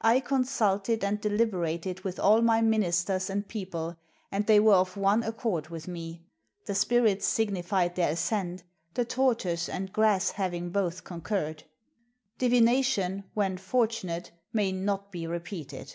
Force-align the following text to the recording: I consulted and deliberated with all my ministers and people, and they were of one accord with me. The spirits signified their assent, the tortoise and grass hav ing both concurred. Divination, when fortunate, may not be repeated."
I 0.00 0.20
consulted 0.20 1.04
and 1.04 1.20
deliberated 1.20 2.00
with 2.00 2.18
all 2.18 2.40
my 2.40 2.62
ministers 2.62 3.28
and 3.28 3.46
people, 3.46 3.98
and 4.32 4.46
they 4.46 4.58
were 4.58 4.72
of 4.74 4.96
one 4.96 5.22
accord 5.22 5.68
with 5.68 5.86
me. 5.86 6.22
The 6.64 6.74
spirits 6.74 7.26
signified 7.26 7.94
their 7.94 8.08
assent, 8.12 8.62
the 8.94 9.04
tortoise 9.04 9.68
and 9.68 9.92
grass 9.92 10.30
hav 10.30 10.54
ing 10.54 10.70
both 10.70 11.04
concurred. 11.04 11.64
Divination, 12.38 13.24
when 13.34 13.58
fortunate, 13.58 14.30
may 14.50 14.72
not 14.72 15.12
be 15.12 15.26
repeated." 15.26 15.94